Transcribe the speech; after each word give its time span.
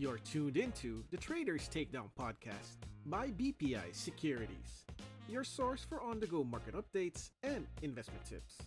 You're 0.00 0.18
tuned 0.18 0.56
into 0.56 1.02
the 1.10 1.16
Traders 1.16 1.68
Takedown 1.68 2.08
podcast 2.16 2.76
by 3.06 3.30
BPI 3.30 3.92
Securities, 3.92 4.84
your 5.28 5.42
source 5.42 5.84
for 5.84 6.00
on 6.00 6.20
the 6.20 6.26
go 6.28 6.44
market 6.44 6.76
updates 6.76 7.30
and 7.42 7.66
investment 7.82 8.24
tips 8.24 8.58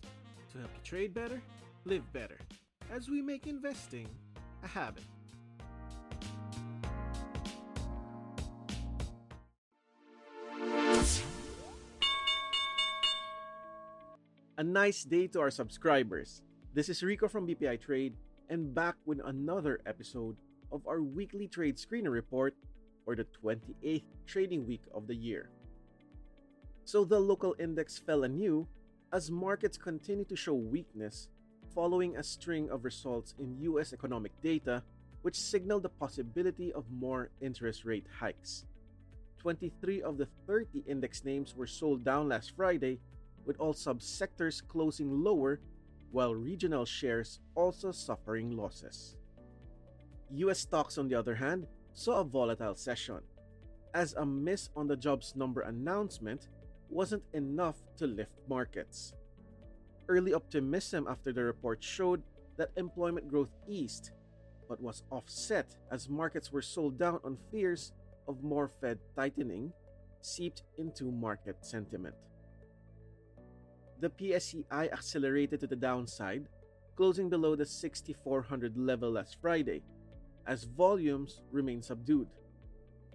to 0.52 0.57
help 0.57 0.71
you 0.75 0.82
trade 0.83 1.14
better, 1.14 1.41
live 1.86 2.04
better, 2.11 2.38
as 2.93 3.07
we 3.07 3.21
make 3.21 3.47
investing 3.47 4.09
a 4.61 4.68
habit. 4.68 5.05
A 14.57 14.63
nice 14.66 15.05
day 15.05 15.27
to 15.27 15.39
our 15.39 15.50
subscribers. 15.50 16.41
This 16.74 16.89
is 16.89 17.02
Rico 17.02 17.29
from 17.29 17.47
BPI 17.47 17.79
Trade 17.79 18.18
and 18.50 18.75
back 18.75 18.96
with 19.05 19.21
another 19.24 19.79
episode 19.86 20.36
of 20.71 20.86
our 20.88 21.02
weekly 21.02 21.48
trade 21.48 21.78
screener 21.78 22.11
report 22.11 22.56
for 23.06 23.16
the 23.16 23.25
28th 23.43 24.04
trading 24.25 24.66
week 24.66 24.84
of 24.94 25.07
the 25.07 25.16
year. 25.16 25.50
So 26.86 27.04
the 27.06 27.20
local 27.20 27.56
index 27.60 27.97
fell 27.97 28.24
anew 28.24 28.68
as 29.14 29.30
markets 29.32 29.78
continue 29.78 30.25
to 30.25 30.36
show 30.36 30.54
weakness 30.54 31.30
following 31.74 32.17
a 32.17 32.23
string 32.23 32.70
of 32.70 32.84
results 32.84 33.34
in 33.39 33.58
US 33.61 33.94
economic 33.94 34.31
data 34.42 34.84
which 35.22 35.39
signaled 35.39 35.84
the 35.84 35.89
possibility 35.89 36.73
of 36.73 36.86
more 36.92 37.30
interest 37.42 37.86
rate 37.86 38.08
hikes. 38.19 38.66
23 39.39 40.02
of 40.02 40.17
the 40.17 40.28
30 40.47 40.83
index 40.88 41.23
names 41.23 41.56
were 41.56 41.67
sold 41.67 42.03
down 42.03 42.30
last 42.30 42.56
Friday, 42.56 43.00
with 43.45 43.59
all 43.59 43.73
subsectors 43.73 44.61
closing 44.67 45.23
lower, 45.23 45.59
while 46.11 46.35
regional 46.35 46.85
shares 46.85 47.39
also 47.56 47.91
suffering 47.91 48.52
losses. 48.52 49.16
US 50.33 50.59
stocks, 50.59 50.97
on 50.97 51.07
the 51.07 51.15
other 51.15 51.35
hand, 51.35 51.67
saw 51.93 52.21
a 52.21 52.23
volatile 52.23 52.75
session, 52.75 53.19
as 53.93 54.13
a 54.13 54.25
miss 54.25 54.69
on 54.75 54.88
the 54.88 54.95
jobs 54.95 55.35
number 55.35 55.61
announcement 55.61 56.47
wasn't 56.89 57.23
enough 57.33 57.77
to 57.97 58.07
lift 58.07 58.33
markets. 58.47 59.13
Early 60.07 60.33
optimism 60.33 61.07
after 61.09 61.31
the 61.31 61.43
report 61.43 61.83
showed 61.83 62.23
that 62.57 62.71
employment 62.75 63.27
growth 63.29 63.51
eased, 63.67 64.11
but 64.67 64.81
was 64.81 65.03
offset 65.11 65.75
as 65.91 66.09
markets 66.09 66.51
were 66.51 66.61
sold 66.61 66.97
down 66.97 67.19
on 67.23 67.38
fears 67.51 67.93
of 68.27 68.43
more 68.43 68.69
Fed 68.79 68.99
tightening 69.16 69.73
seeped 70.21 70.63
into 70.77 71.11
market 71.11 71.66
sentiment. 71.66 72.16
The 73.99 74.09
PSEI 74.09 74.91
accelerated 74.91 75.59
to 75.59 75.67
the 75.67 75.75
downside, 75.75 76.47
closing 76.95 77.29
below 77.29 77.55
the 77.55 77.66
6400 77.66 78.77
level 78.77 79.11
last 79.11 79.38
Friday, 79.41 79.83
as 80.47 80.66
volumes 80.66 81.42
remain 81.52 81.81
subdued. 81.81 82.28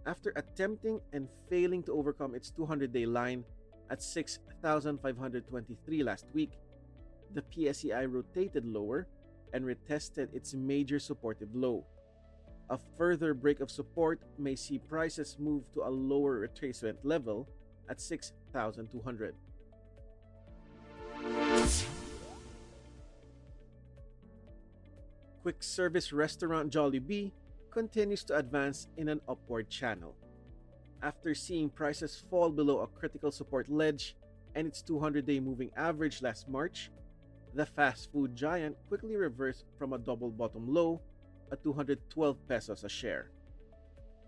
After 0.06 0.32
attempting 0.36 1.00
and 1.12 1.28
failing 1.50 1.82
to 1.84 1.92
overcome 1.92 2.34
its 2.34 2.50
200 2.50 2.92
day 2.92 3.06
line 3.06 3.44
at 3.90 4.02
6,523 4.02 6.02
last 6.02 6.26
week, 6.32 6.58
the 7.34 7.42
PSEI 7.42 8.10
rotated 8.10 8.64
lower 8.64 9.06
and 9.52 9.64
retested 9.64 10.32
its 10.34 10.54
major 10.54 10.98
supportive 10.98 11.54
low. 11.54 11.84
A 12.70 12.78
further 12.98 13.34
break 13.34 13.60
of 13.60 13.70
support 13.70 14.20
may 14.38 14.56
see 14.56 14.78
prices 14.78 15.36
move 15.38 15.62
to 15.74 15.82
a 15.82 15.90
lower 15.90 16.46
retracement 16.46 16.96
level 17.02 17.48
at 17.88 18.00
6,200. 18.00 19.34
Quick 25.46 25.62
service 25.62 26.12
restaurant 26.12 26.72
Jollibee 26.72 27.30
continues 27.70 28.24
to 28.24 28.36
advance 28.36 28.88
in 28.96 29.08
an 29.08 29.20
upward 29.28 29.70
channel. 29.70 30.16
After 31.04 31.36
seeing 31.36 31.70
prices 31.70 32.24
fall 32.28 32.50
below 32.50 32.80
a 32.80 32.88
critical 32.88 33.30
support 33.30 33.70
ledge 33.70 34.16
and 34.56 34.66
its 34.66 34.82
200 34.82 35.24
day 35.24 35.38
moving 35.38 35.70
average 35.76 36.20
last 36.20 36.48
March, 36.48 36.90
the 37.54 37.64
fast 37.64 38.10
food 38.10 38.34
giant 38.34 38.74
quickly 38.88 39.14
reversed 39.14 39.66
from 39.78 39.92
a 39.92 39.98
double 39.98 40.32
bottom 40.32 40.66
low 40.66 41.00
at 41.52 41.62
212 41.62 42.36
pesos 42.48 42.82
a 42.82 42.88
share. 42.88 43.30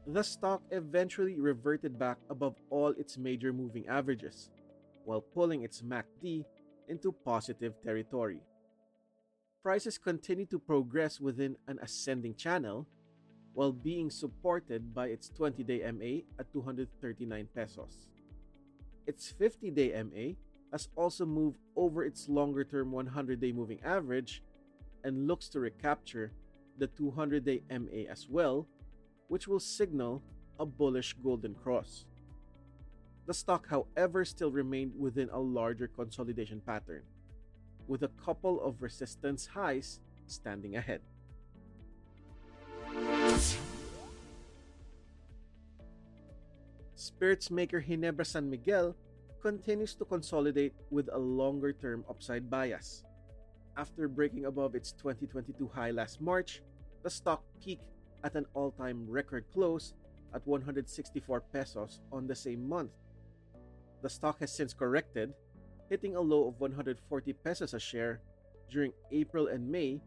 The 0.06 0.22
stock 0.22 0.62
eventually 0.70 1.40
reverted 1.40 1.98
back 1.98 2.18
above 2.30 2.54
all 2.70 2.90
its 2.90 3.18
major 3.18 3.52
moving 3.52 3.88
averages, 3.88 4.50
while 5.04 5.22
pulling 5.34 5.64
its 5.64 5.82
MACD 5.82 6.44
into 6.86 7.10
positive 7.10 7.74
territory. 7.82 8.40
Prices 9.68 9.98
continue 9.98 10.46
to 10.46 10.58
progress 10.58 11.20
within 11.20 11.54
an 11.66 11.78
ascending 11.82 12.34
channel 12.36 12.86
while 13.52 13.70
being 13.70 14.08
supported 14.08 14.94
by 14.94 15.08
its 15.08 15.28
20 15.28 15.62
day 15.62 15.84
MA 15.92 16.24
at 16.40 16.50
239 16.54 17.46
pesos. 17.54 18.08
Its 19.06 19.30
50 19.30 19.70
day 19.72 20.02
MA 20.04 20.32
has 20.72 20.88
also 20.96 21.26
moved 21.26 21.58
over 21.76 22.02
its 22.02 22.30
longer 22.30 22.64
term 22.64 22.92
100 22.92 23.42
day 23.42 23.52
moving 23.52 23.78
average 23.84 24.42
and 25.04 25.28
looks 25.28 25.50
to 25.50 25.60
recapture 25.60 26.32
the 26.78 26.86
200 26.86 27.44
day 27.44 27.62
MA 27.70 28.10
as 28.10 28.26
well, 28.26 28.66
which 29.28 29.46
will 29.46 29.60
signal 29.60 30.22
a 30.58 30.64
bullish 30.64 31.12
golden 31.22 31.54
cross. 31.54 32.06
The 33.26 33.34
stock, 33.34 33.68
however, 33.68 34.24
still 34.24 34.50
remained 34.50 34.92
within 34.98 35.28
a 35.28 35.38
larger 35.38 35.88
consolidation 35.88 36.62
pattern, 36.64 37.02
with 37.88 38.02
a 38.02 38.12
couple 38.24 38.60
of 38.62 38.82
resistance 38.82 39.46
highs 39.46 40.00
standing 40.26 40.76
ahead. 40.76 41.00
Spirits 46.94 47.50
maker 47.50 47.80
Ginebra 47.80 48.26
San 48.26 48.50
Miguel 48.50 48.94
continues 49.40 49.94
to 49.94 50.04
consolidate 50.04 50.74
with 50.90 51.08
a 51.12 51.18
longer 51.18 51.72
term 51.72 52.04
upside 52.08 52.50
bias. 52.50 53.04
After 53.76 54.08
breaking 54.08 54.46
above 54.46 54.74
its 54.74 54.92
2022 54.92 55.70
high 55.72 55.92
last 55.92 56.20
March, 56.20 56.62
the 57.02 57.10
stock 57.10 57.42
peaked 57.62 57.86
at 58.24 58.34
an 58.34 58.46
all 58.54 58.72
time 58.72 59.06
record 59.08 59.44
close 59.52 59.94
at 60.34 60.46
164 60.46 61.40
pesos 61.52 62.00
on 62.12 62.26
the 62.26 62.34
same 62.34 62.68
month. 62.68 62.90
The 64.02 64.10
stock 64.10 64.40
has 64.40 64.52
since 64.52 64.74
corrected, 64.74 65.32
hitting 65.88 66.16
a 66.16 66.20
low 66.20 66.48
of 66.48 66.60
140 66.60 67.32
pesos 67.44 67.74
a 67.74 67.80
share 67.80 68.20
during 68.70 68.92
April 69.10 69.48
and 69.48 69.66
May, 69.68 70.00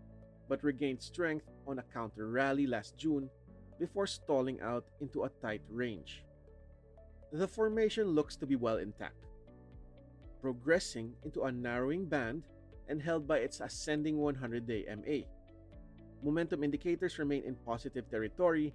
but 0.48 0.64
regained 0.64 1.02
strength 1.02 1.46
on 1.68 1.80
a 1.80 1.84
counter 1.94 2.28
rally 2.28 2.68
last 2.68 2.98
June 2.98 3.30
before 3.80 4.06
stalling 4.06 4.62
out 4.62 4.86
into 5.02 5.24
a 5.24 5.32
tight 5.42 5.62
range. 5.70 6.24
The 7.32 7.48
formation 7.48 8.08
looks 8.08 8.36
to 8.38 8.46
be 8.46 8.56
well 8.56 8.78
intact, 8.78 9.26
progressing 10.42 11.14
into 11.24 11.44
a 11.44 11.52
narrowing 11.52 12.06
band 12.06 12.44
and 12.90 13.02
held 13.02 13.28
by 13.28 13.40
its 13.40 13.62
ascending 13.62 14.18
100 14.18 14.68
day 14.68 14.86
MA. 14.86 15.26
Momentum 16.24 16.64
indicators 16.64 17.18
remain 17.18 17.44
in 17.44 17.56
positive 17.66 18.10
territory, 18.12 18.74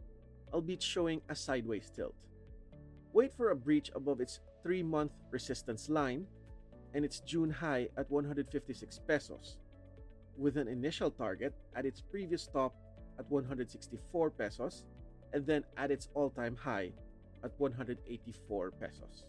albeit 0.53 0.83
showing 0.83 1.21
a 1.28 1.34
sideways 1.34 1.93
tilt. 1.94 2.15
Wait 3.12 3.33
for 3.33 3.50
a 3.50 3.56
breach 3.56 3.91
above 3.94 4.21
its 4.21 4.41
3 4.62 4.83
month 4.83 5.12
resistance 5.31 5.88
line 5.88 6.27
and 6.96 7.04
its 7.04 7.20
June 7.20 7.50
high 7.50 7.88
at 7.98 8.10
156 8.10 9.00
pesos, 9.06 9.58
with 10.38 10.56
an 10.56 10.66
initial 10.66 11.10
target 11.10 11.52
at 11.74 11.84
its 11.84 12.00
previous 12.00 12.42
stop 12.42 12.74
at 13.18 13.30
164 13.30 14.30
pesos 14.30 14.84
and 15.34 15.46
then 15.46 15.62
at 15.76 15.90
its 15.90 16.08
all 16.14 16.30
time 16.30 16.56
high 16.56 16.90
at 17.44 17.52
184 17.58 18.70
pesos. 18.81 19.25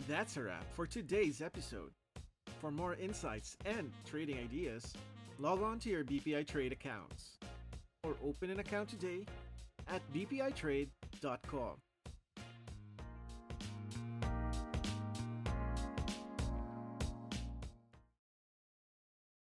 And 0.00 0.08
that's 0.08 0.38
a 0.38 0.44
wrap 0.44 0.64
for 0.72 0.86
today's 0.86 1.42
episode. 1.42 1.90
For 2.58 2.70
more 2.70 2.94
insights 2.94 3.54
and 3.66 3.92
trading 4.08 4.38
ideas, 4.38 4.94
log 5.38 5.62
on 5.62 5.78
to 5.80 5.90
your 5.90 6.04
BPI 6.04 6.46
Trade 6.46 6.72
accounts 6.72 7.36
or 8.02 8.14
open 8.24 8.48
an 8.48 8.60
account 8.60 8.88
today 8.88 9.26
at 9.88 10.00
bpitrade.com. 10.14 11.76